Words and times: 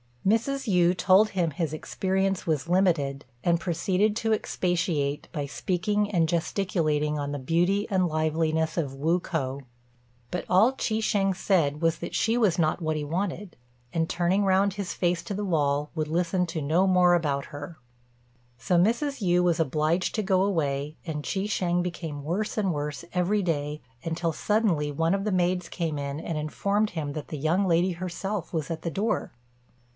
Mrs. 0.25 0.71
Yü 0.71 0.95
told 0.97 1.29
him 1.29 1.49
his 1.51 1.73
experience 1.73 2.45
was 2.47 2.67
limited, 2.69 3.25
and 3.43 3.59
proceeded 3.59 4.15
to 4.17 4.33
expatiate 4.33 5.27
by 5.31 5.45
speaking 5.45 6.09
and 6.09 6.27
gesticulating 6.29 7.19
on 7.19 7.31
the 7.31 7.39
beauty 7.39 7.87
and 7.89 8.07
liveliness 8.07 8.77
of 8.77 8.95
Wu 8.95 9.19
k'o. 9.19 9.61
But 10.31 10.45
all 10.49 10.71
Chi 10.73 11.01
shêng 11.01 11.35
said 11.35 11.81
was 11.81 11.99
that 11.99 12.15
she 12.15 12.37
was 12.37 12.57
not 12.57 12.81
what 12.81 12.95
he 12.97 13.03
wanted, 13.03 13.55
and, 13.93 14.09
turning 14.09 14.43
round 14.43 14.73
his 14.73 14.93
face 14.93 15.21
to 15.23 15.33
the 15.35 15.45
wall, 15.45 15.91
would 15.93 16.07
listen 16.07 16.47
to 16.47 16.61
no 16.61 16.87
more 16.87 17.13
about 17.13 17.45
her. 17.45 17.77
So 18.57 18.77
Mrs. 18.77 19.23
Yü 19.27 19.43
was 19.43 19.59
obliged 19.59 20.15
to 20.15 20.23
go 20.23 20.43
away, 20.43 20.97
and 21.05 21.23
Chi 21.23 21.41
shêng 21.41 21.81
became 21.83 22.23
worse 22.23 22.57
and 22.57 22.73
worse 22.73 23.05
every 23.13 23.41
day, 23.43 23.81
until 24.03 24.33
suddenly 24.33 24.91
one 24.91 25.13
of 25.13 25.25
the 25.25 25.31
maids 25.31 25.67
came 25.69 25.99
in 25.99 26.19
and 26.19 26.39
informed 26.39 26.91
him 26.91 27.13
that 27.13 27.27
the 27.27 27.37
young 27.37 27.67
lady 27.67 27.93
herself 27.93 28.51
was 28.51 28.69
at 28.71 28.81
the 28.81 28.91
door. 28.91 29.31